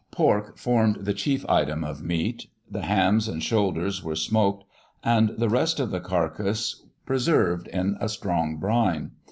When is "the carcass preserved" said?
5.91-7.67